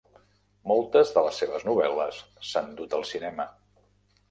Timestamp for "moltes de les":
0.71-1.41